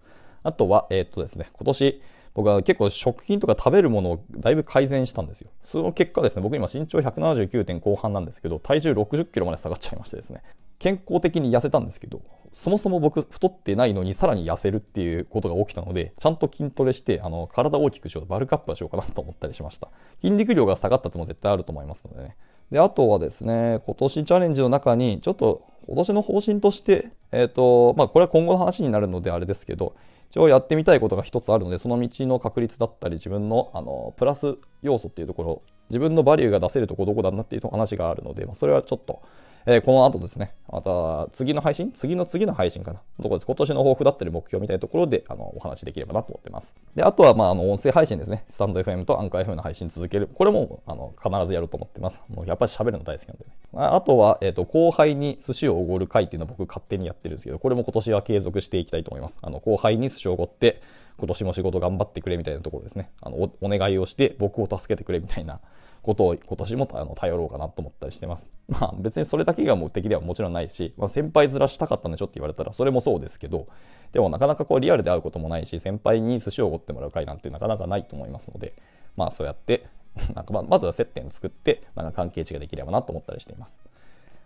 [0.43, 2.03] あとは、えー、っとですね、今年、
[2.35, 5.51] 僕は結構食品とか食べるものをだいぶ改善したんですよ。
[5.65, 10.43] その結果ですね、僕今身長179点後半なんですけど、体重60キロまで下がっちゃいましてですね、
[10.79, 19.89] 健康的に痩せたんですけど、そもそも僕太ってないのにさらに痩せるっていうことが起きたので、ちゃんと筋トレして、あの、体を大きくしようと、バルクアップしようかなと思ったりしました。
[20.21, 22.37] 筋肉量が下がったっても絶対あると思いますのでね。
[22.73, 29.95] で、あとはですね、今年チャレンジの中に、ちょっと今年の方針として、えっ、ー、と、まあこれは今後の話になるのであれですけど、
[30.31, 39.21] 一応やってみたいことが一つあるので、その道の確率だったり、自分のあのプラス要素っていうところ、自分のバリューが出せるとこどこだなっていう話があるので、まあ、それはちょっと、
[39.65, 41.93] えー、この後ですね、また次の配信？
[41.93, 43.01] 次の次の配信かな？
[43.21, 43.47] どこです？
[43.47, 46.75] 今年の抱負だったり目標みたいなところであのお話しできればなと思ってます。
[46.97, 48.45] で、あとは、まあ、あの音声配信ですね。
[48.51, 50.29] スタンド FM とアンカー FM の配信続ける。
[50.35, 52.21] これもあの必ずやると思ってます。
[52.29, 53.53] もうやっぱり喋るの大好きなんでね。
[53.75, 59.39] あとは、えっ、ー、と、後輩に寿司をおごる会っていうのを僕勝手にやってるんですけど、これも今年は継続していきたいと思います。
[59.43, 60.83] あの、後輩に寿司をおごって、
[61.19, 63.11] 今年も仕事頑張ってくれみたいなところですね。
[63.21, 65.61] あの、お願いをして僕を助けてくれみたいな
[66.03, 68.51] ことを今年もあの頼ろうかなと思ったりしてます。
[68.69, 73.67] まあ別にそれだけが目的ではもちろんないし、まあ、先輩面したかったんでしょって言われたらそれもそうですけど、
[74.13, 78.75] でもなかなかこうリアルで会うこともないし、先輩に寿司をおごってもらう会なんてなかなかないと思いますので、
[79.17, 79.87] まあそうやって
[80.35, 83.77] なんかまずは接点作って、なんか関係値ができればなと思ったりしています。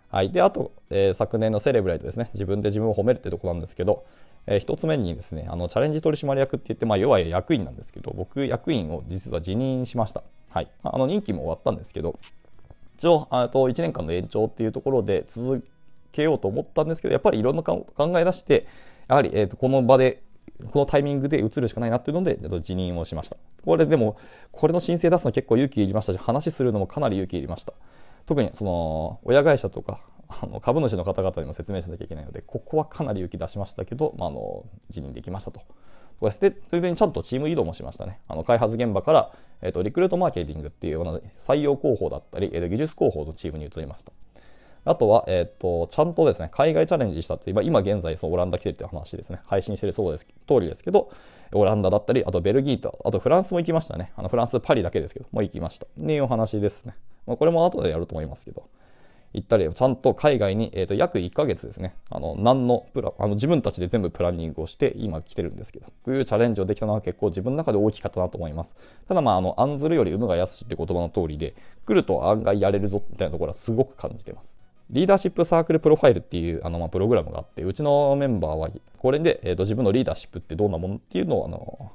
[0.09, 0.31] はい。
[0.31, 2.29] で、あと、えー、昨年のセレブレイトですね。
[2.33, 4.05] 自分で自分を褒めるってとこなんですけど、
[4.45, 10.23] えー、一つ目にですね、あの、チャレンジ取締役って言って、まあ、要は役員なんですけど、僕、役員を実は辞任しました。
[10.49, 10.69] はい。
[10.83, 12.19] あの、任期も終わったんですけど、
[12.97, 15.65] 一応、あと1年間の延長っていうところで続
[16.11, 17.85] けようと思ったんですけど、やっぱりいろんな考
[18.17, 18.67] え出して、
[19.07, 20.23] やはり、えー、とこの場で、
[20.71, 23.37] このタイミングで移るしかないなっていうので、辞任をしました。
[23.63, 24.17] これでも、
[24.51, 27.73] これの申請出すの結構勇気いりましたし、話するのもかなり勇気いりました。
[28.27, 35.61] 特にその親会社とかあの株主の方々にも説明しなきゃいけないのでここはかなり勇気出しましたけど、まあ、あの辞任できましたと。
[36.19, 38.19] でついでにちゃんとチーム移動もしましたね。
[38.27, 44.11] あの開発現場から、えーと、リクルートマーケティングっていうような採用広報だったり、えーと、技術広報のチームに移りました。
[44.85, 49.41] あとは、えっ、と、ちゃんとですね、海外チャレンジしたって、今今現在そうオランダ来てるって話ですね。
[49.45, 51.11] 配信してるそうです、通りですけど、
[51.51, 54.13] オランダだったり、あとベルギーと、あとフランスも行きましたね。
[54.15, 55.85] あのフランス、パリだけですけど、もう行きました。
[55.85, 56.95] っていうお話ですね。
[57.25, 58.63] まあ、これも後でやると思いますけど。
[59.33, 68.75] 行ったり、ちゃんと海外に、えー、と約1ヶ月ですね、あの何のプラあの自分たちで全部プランニングをして今来てるんですけど、こういうチャレンジをできたのは結構自分の中で大きかったなと思います。
[69.07, 74.53] ただまあ、あの案ずるより産むが易しって言葉の通りで、来ると案外やれるぞみたいなところはすごく感じてます。
[74.89, 81.91] Leadership Circle Profile っていうあの、まあ、プログラムがあって、うちのメンバーはこれで、えー、と自分のリーダーシップってどんなものっていうのをあの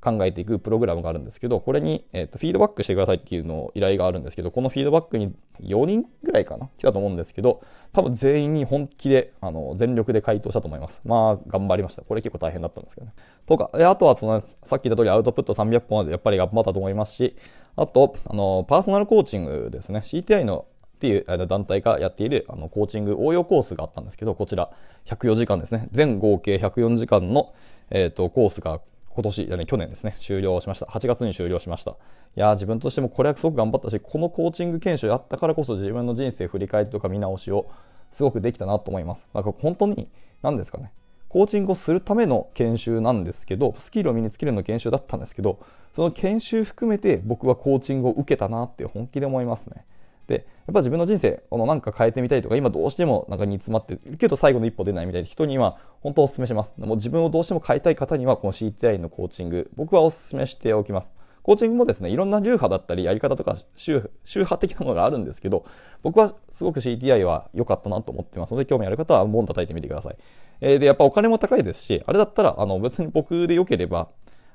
[0.00, 6.70] 考えていくプログラムがあるんですけど、これに、えーと、フィードバックしてくださいっていうのを依頼があるんですけど、このフィードバックに4人ぐらいかな？
[6.78, 7.60] 来たと思うんですけど、
[7.92, 11.02] 多分全員に本気で、あの、全力で回答したと思います。
[11.04, 12.02] まあ、頑張りました。
[12.02, 13.12] これ結構大変だったんですけどね。
[13.46, 17.36] とか、あとはその、さっき言った通りアウトプット300本までやっぱり頑張ったと思いますし、
[17.76, 20.00] あと、あの、パーソナルコーチングですね。
[20.00, 24.70] CTI のっていう団体がやっているあのコーチング応用コースがあったんですけど、こちら
[25.06, 25.88] 104時間ですね。
[25.92, 27.54] 全合計104時間の、
[27.88, 30.86] えーと、コースが今年、ね、去年ですね、終了しました。
[30.86, 31.90] 8月に終了しました。
[31.90, 31.94] い
[32.36, 37.68] や自分としてもこれはすごく頑張ったし、このコーチング研修あったからこそ自分の人生振り返りとか見直しを
[38.12, 39.26] すごくできたなと思います。
[39.34, 40.08] なんか本当に、
[40.42, 40.92] 何ですかね。
[41.28, 45.60] コーチングをするための研修なんですけど、スキルを身につけるの研修だったんですけど、
[45.92, 49.84] その研修含めて僕はコーチングを受けたなって本気で思いますね。
[50.30, 56.72] でやっぱ自分の人生このなんか変えてみたいとか今どうしてもなんか煮詰まってるけど最後の一歩出ないみたいな人には本当お勧めします。
[56.78, 61.10] もう自分をどうしても変えたい方にはこの CTI のコーチング僕はお勧めしておきます。
[61.42, 65.64] コーチングもですねいろんな流派だったりやり方とか宗派的なものがあるんですけど
[66.02, 70.16] 僕はすごく CTI は良かったなと思ってますので興味ある方は門叩いてみてください、
[70.60, 74.10] えー、でやっぱお金も高いですしあれだったらあの別に僕で良ければ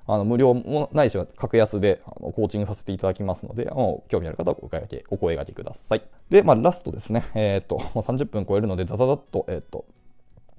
[0.07, 6.03] あの無料もないしは格安であのコーチングさせていただきますので、もう興味ある方はお声掛けお声掛けください。
[6.29, 7.25] で、まあ、ラストですね。
[7.33, 9.85] えっ、と、もう30分超えるので、ザザザッと、えっ、と、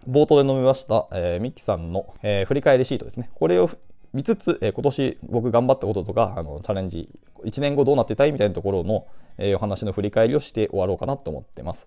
[0.09, 3.31] 冒頭で読みました、えー、ミッキーさんの、え、振り返りシートですね。
[3.35, 3.71] これを
[4.13, 7.09] 見つつ、え、今年僕頑張ったこととか、あのチャレンジ、
[7.45, 9.07] 1年後どうなってたいみたいなところの、
[9.39, 11.87] え、お話の振り返りをして終わろうかなと思ってます。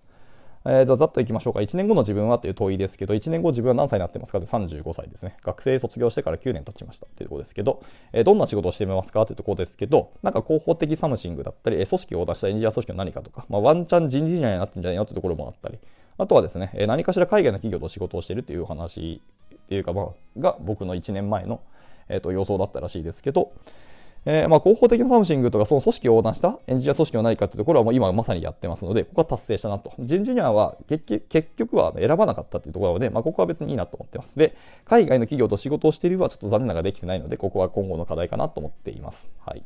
[0.66, 1.60] えー、とざっといきましょうか。
[1.60, 5.36] 1年後の自分はという問いですけど、1年後自分は何歳になってますかって35歳ですね。
[5.42, 15.78] 学生卒業してから9年経ちましたっていうところですけど、えー、どんな仕事をしていますかというところですけど、なんか広報的 something だったり、組織を横断したエンジニア組織の何かとか、まあ、ワンチャン人事になってるんじゃないのというところもあったり、
[16.18, 19.22] あとはですね、え何かしら海外の企業と仕事をしているという話
[19.54, 20.06] っていうか、まあ、
[20.38, 21.62] が僕の1年前の、
[22.10, 23.52] えー、と予想だったらしいですけど、
[24.26, 29.92] えー、まあ、広報的な something とか、その組織を横断したエンジニア組織の何かというところはもう今まさにやってますので、ここは達成したなと。
[29.98, 31.22] 人事には結
[31.56, 34.38] 局は選ばなかったというところなので、まあ、ここは別にいいなと思ってます。
[34.38, 39.30] で、海外の企業と仕事をしているはちょっと残念ながらできてないので、ここは今後の課題かなと思っています。
[39.44, 39.64] はい。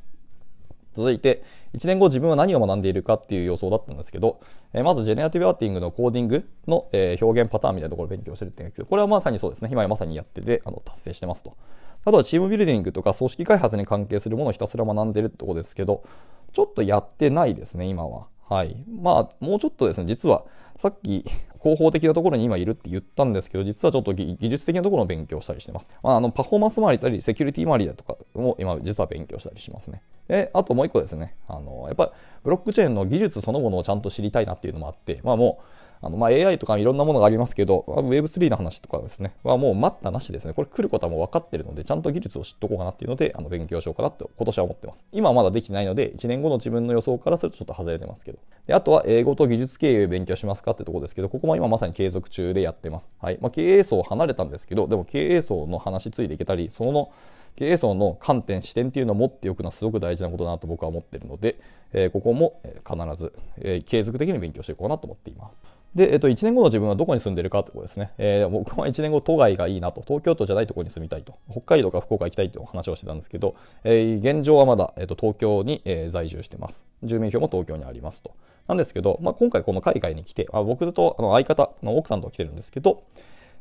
[0.95, 1.43] 続いて、
[1.75, 4.41] 1年後自分は何を学んでいるかっていう予想だったんですけど、
[4.73, 9.69] えー、まずジェネラティブアーティングのコーディングの、えー、表現パターンみたいなところを勉強してるっていうんですけど、これはまさにそうですね。
[9.73, 11.57] 今まさにやってて、あの達成してますと。
[12.05, 16.05] あとはチームビルディングとか組織開発に関係するものをひたすら学んでるってことですけど、
[16.53, 18.27] ちょっとやってないですね、今は。
[18.49, 18.85] はい。
[19.01, 20.45] まあ、もうちょっとですね、実は
[20.79, 21.25] さっき
[21.63, 25.91] 広報的なところに今いるって言ったんですけど、実はちょっと技術的なところを勉強したりしてます。
[26.03, 30.03] まあ、あのパフォーマンス周りだったり、セキュリティ周りだとかも今実は勉強したりしますね。
[30.29, 32.11] で、あともう一個ですね、あの、やっぱり
[32.43, 35.65] ブロックチェーンの技術そのものをちゃんと知りたいなっていうのもあって、まあもう、
[36.05, 40.53] あのまあ、AI とかいろんなものがありますけど、Web3 の話とかですね、はもう待ったなしですね。
[40.53, 45.03] これ来ることはもう分かってるので、ちゃんと技術を知っとこうかなっていうので、あの勉強しようかなと今年は思ってます。
[45.13, 48.39] 今はまだできてないので、1年後の自分の予想からするとちょっと外れてますけど。
[48.67, 53.11] であとは英語と技術経営を勉強しますかってところですけど、ここも今まさに継続中でやってます。
[53.23, 53.39] はい。
[53.41, 57.13] まあ、経営層離れたんですけど、でも経営層の話ついていけたり、その
[57.57, 61.61] 経営層の観点、視点っていうのを持っておくのはすごく大事なことだなと僕は思ってるので、
[61.93, 65.74] えー、ここも必ず、えー、継続的に勉強していこうかなと思っています。
[65.95, 68.13] で、えっと、1年後の自分はどこに住んでるかってことですね。
[68.19, 73.55] えー、僕は1年後、都外がいいなと、東京都じゃないところに住みたいと、北海道か福岡行きたいという話をしてたんですけど、
[73.85, 76.85] えー、現状はまだ、えっと、東京に、えー、在住してます。
[77.05, 78.33] 住民票も東京にありますと。
[78.67, 83.05] なんですけど、まあ、今回この海外に来て、あ僕とあの相方の奥さんと来てるんですけど、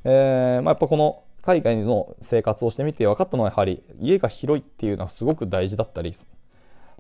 [0.03, 6.13] えーまあ、やっぱこの海外の生活をしてみて分かったのはやはり家が広いっていうのはすごく大事だったり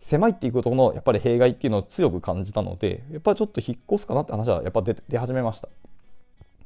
[0.03, 5.69] 狭いっていうことのやっぱり弊害っていうのを強く感じたので、やっぱりちょっと引っ越すかなって話はやっぱ出出始めました。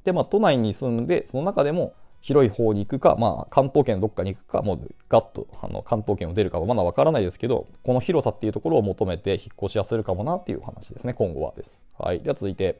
[0.03, 11.77] で、まあ都内に住んで、その中でも広い方に行くか、まあ関東圏どっかに行くか、もうガッとあの関東圏を出るかはまだ分からないですけど、この広さっていうところを求めて引っ越しやするかもなっていう話ですね、今後はです。
[11.99, 12.21] はい。
[12.21, 12.79] では続いて、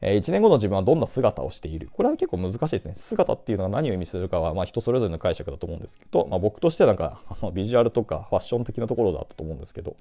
[0.00, 2.94] え1年後の自分はどんな姿をしているこれは結構難しいですね。
[2.96, 9.96] 姿っていうのが何を意味するかは、まあ、人それぞれの解釈だと思うんですけど、まあ、僕としてはなんかあのビジュアルとかファッション的なところだったと思うんですけど、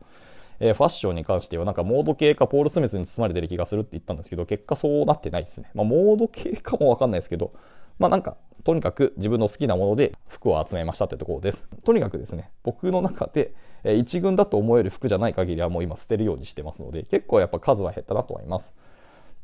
[0.60, 5.70] えー、ファッションに関してはなんかモード系かポール・スミスに包まれてる気がするって言ったんですけど、結果そうなってないですね。
[5.74, 7.54] まあ、モード系かもわかんないですけど、
[8.00, 11.64] まあなんか、とにかく自分の好きなもので服を集めましたってところです。
[11.84, 18.74] とにかくですね、僕の中で、えー、一軍だと思える服じゃない限りはもう今捨てるようにしてますので、結構やっぱ数は減ったなと思います。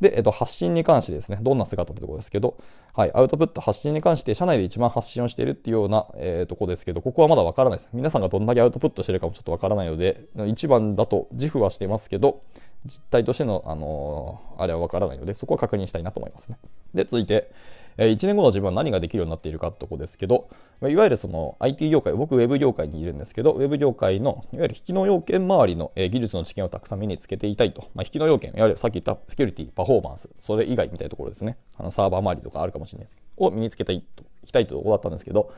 [0.04, 2.58] で、えっと、発信に関してですね、どんな姿ってところですけど、
[2.94, 7.90] はい、アウトプット、発信に関して、社内で一番発信をしているっていうような、えー、ところですけど、ここはまだわからないです。
[7.94, 12.42] 皆さんがどんだけアウトプットしてるかもちょっとわからないので、一番だと自負はしてますけど、
[12.86, 16.58] 実態としての、あのー、あれはわからないので、そこは確認したいなと思いますね。
[16.94, 17.50] で、続いて、
[17.98, 20.50] え1年後の自分は何ができるようになっているかってとこですけど、
[20.82, 27.82] いわゆるその IT 業界、僕ウェブ業界にいるんですけど、ウェブ業界のいわゆる引きの要件周りの、え技術の知見をたくさん身につけていたいと。
[27.94, 31.58] まあ、引きの要件、いわゆるさっき言ったセキュリティ、パフォーマンス、それ以外みたいなところですね。
[31.78, 34.06] あのサーバー周りとかあるかもしれないですを身につけてい
[34.46, 35.52] きたいところだったんですけど、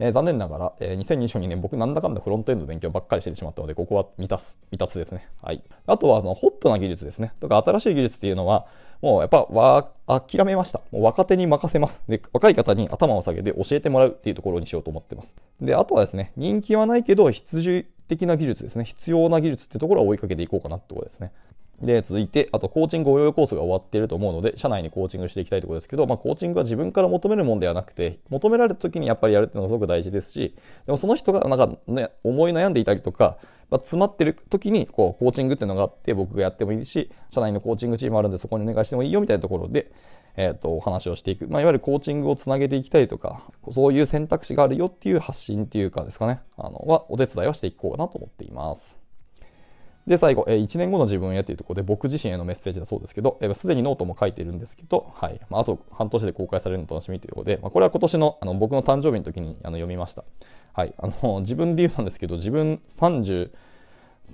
[0.00, 5.28] え、残念ながら、え、2022年僕なんだかんだフロントエンドの勉強ばっかりしてしまったので、ここは未達、未達ですね。
[5.42, 5.62] はい。
[5.86, 7.34] あとは、あの、ホットな技術ですね。
[7.38, 8.66] とか、新しい技術っていうのは、
[9.02, 10.80] もうやっぱわ諦めました。
[10.90, 12.02] もう若手に任せます。
[12.08, 15.34] で、若い方に頭を下げて教えてもらうっていうところにしようと思ってます。
[15.60, 18.84] で、あとはですね、人気はないけど必需的な技術ですね。
[18.84, 21.32] 必要な技術ってところを追いかけていこうかなってころですね。
[21.82, 30.54] で、続いて、あと、コーチング応用コースが終わっていると思うので、社内にコーチングしていきたいところですけど、まあ、コーチングは自分から求めるものではなくて、求められた時にやっぱりやるっていうのがすごく大事ですし、
[30.86, 33.38] でもその人がなんかね、思い悩んでいたりとか、
[33.70, 39.92] まあ、詰まってる時に、こう、コーチングっていうのがあって、僕がやってもいいし、社内のコーチングチームあるんで、そこにお願いしてもいいよみたいなところで、
[40.36, 41.46] えっ、ー、と、お話をしていく。
[41.48, 48.99] まあ、いわゆるコーチングをつなげていきたりとか、そういう選択肢があるよっていう発信っていうかですかね、あの、は、お手伝いをしていこうかなと思っています。
[50.06, 55.40] で、最後、え、1年後の自分へというところで、僕自身へのメッセージだそうですけど、す、えー、で、にノートも書いているんですけど、はい。
[55.50, 60.24] まあ、あと半年で公開されるの楽しみということで、まあ、これは今年のあの僕の誕生日の時にあの読みました。
[60.72, 60.94] はい。
[60.98, 63.50] あの、自分で言うなんですけど、自分30、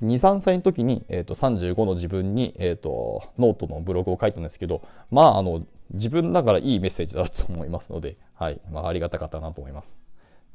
[0.02, 8.60] 2、3歳の時に、えーと、35の自分に、えーと、ノートのブログを書いたんですけど、まあ、あの、自分ながらいいメッセージだと思いますので、はい。
[8.70, 9.96] まあ、ありがたかったなと思います。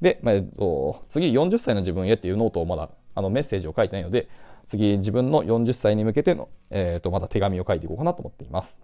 [0.02, 4.28] で、まあえっと、次、40歳の自分へっていうノートをまだ、あの、メッセージを書いてないので、
[4.68, 8.82] 次自分の40歳に向けての、えー、とまた手紙を書いていこうかなと思っています。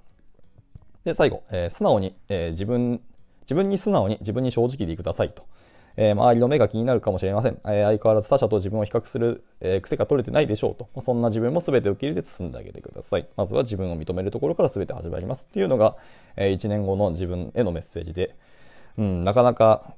[1.03, 3.01] で、最後、えー、素直に、えー、自分、
[3.41, 5.45] 自分に素直に自分に正直でくださいと。
[5.99, 7.59] えー、周りの目が気になるかもしれません。
[7.65, 11.01] えー、相変わらず他者と自分を比較する、えー、癖が取れてないでしょうと。
[11.01, 13.27] そんな自分も全て受け入れて進んであげてください。
[13.35, 15.97] まずは自分を認めるところから全て始まりますっていうのが、
[16.35, 18.35] えー、1年後の自分へのメッセージで、
[18.97, 19.93] うん、なかなか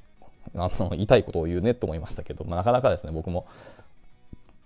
[0.55, 3.45] あの痛いことを言うねと思いましたけど、まあ、なかなかですね、僕も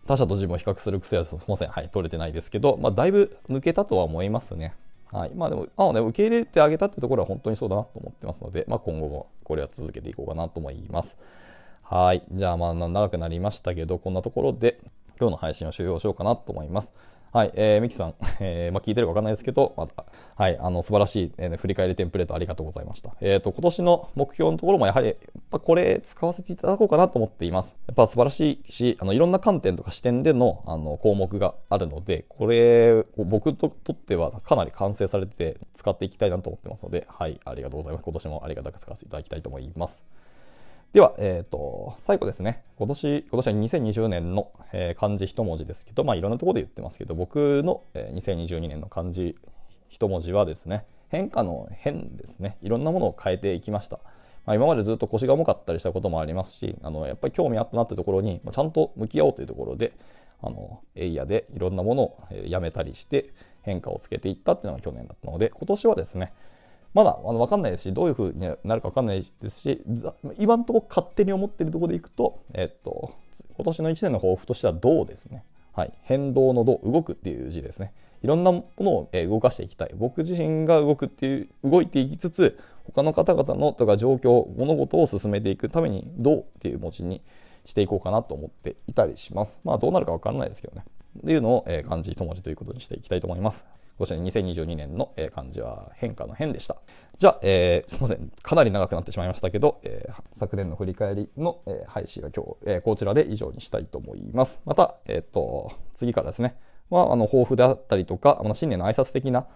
[0.06, 4.76] 他者と自分を比較する癖はすみません、はい、取れてないですけど、まあ、だいぶ抜けたとは思いますね。
[5.14, 5.32] はい。
[5.36, 11.16] まあでも、あのね、受け入れてあげたってところは本当にそうだなと思ってますので、まあ今後もこれは続けていこうかなと思います。
[11.84, 12.24] はい。
[12.32, 14.80] じゃあまあ長くなりましたけど、こんなところで
[15.20, 16.92] 今日の配信を終了しようかなと思います。
[17.34, 23.16] はい、えー、ミキさん、 えー、まあ、聞いてるかわかんないですけど、また、はい、あの、素晴らしい、えー、振り返りテンプレートありがとうございました。
[23.22, 25.16] えっ、ー、と、今年の目標のところもやはり、やっ
[25.50, 27.76] ぱこれ使わせていただこうかなと思っています。
[27.88, 38.04] やっぱ素晴らしいし、あの、いろんな観点とか視点での、あの、項目があるので、これ、僕ととってはかなり完成されてて使っていきたいなと思ってますので、はい、ありがとうございます。
[38.04, 40.04] 今年もありがたく使わせていただきたいと思います。
[40.94, 42.64] では、えっ、ー、と、最後ですね。
[42.78, 49.36] 今年、今年は2020年の、えー、漢字一文字ですけど、まあいろんなところで言ってますけど、僕の、えー、2022年の漢字
[49.90, 52.60] 一文字はですね、変化の変ですね。
[52.62, 54.02] いろんなものを変えていきました。
[54.46, 59.94] まあ、今までずっと腰が重かったりしたこともありますし、あの、やっぱり興味あったなってところに、まあ、ちゃんと向き合おうというところで、
[60.44, 66.34] あの、エイヤでいろんなものをやめたりして変化をつけていったっていうのが去年だったので、今年はですね、
[66.94, 69.84] まだあの分かんないですし、どういうふうになるか分かんないですし、
[70.38, 73.14] 今のところ勝手に思っているところでいくと、えっと、
[73.56, 75.44] 今年の1年の抱負としてはどうですね。
[75.74, 75.94] はい。
[76.04, 77.94] 変動の動、動くっていう字ですね。
[78.22, 79.92] いろんなものを動かしていきたい。
[79.98, 87.22] 僕自身が動くっていう、動いていきつつ、他の方々のとか状況、物事を進めていくために、どうっていう文字に
[87.66, 89.60] していこうかなと思っていたりします。
[89.64, 90.86] まあ、どうなるか分からないですけどね。
[91.20, 93.66] っていうのを、えー、漢字一文字ということにしていきたいと思います。
[93.98, 96.78] そして2022年の、え漢字は変化の変でした。
[97.18, 98.32] じゃあ、えー、すいません。
[98.42, 104.60] かなり長くなってしまいましたけど、えー、昨年の振り返りの、えー、配信は今日、えー、こちらで以上にしたいと思います。
[104.66, 106.58] また、えっ、と、次からですね、
[106.90, 109.48] は、あの、抱負であったりとか、あの新年の挨拶的な、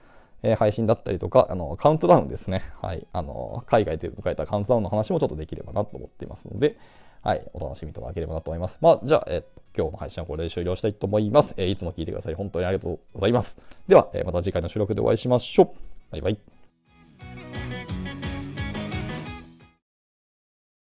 [0.43, 2.63] え配信だったりとか、あの、カウントダウンですね。
[2.81, 3.07] はい。
[3.11, 6.77] あの、海外で迎えたカウントダウンの話もちょっとできればなと思っていますので、
[7.23, 8.77] はい、お楽しみいただければなと思います。
[8.81, 9.43] まあ、じゃあ、え
[9.77, 11.53] 今日の配信はこれで終了したいと思います。
[11.55, 13.57] えいつも聞いてくださり本当にありがとうございます。
[13.87, 15.67] では、えまた次回の収録でお会いしましょう。
[16.11, 16.56] バイバイ。